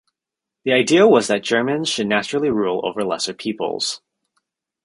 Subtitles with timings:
[0.63, 4.01] The idea was that Germans should "naturally" rule over lesser peoples.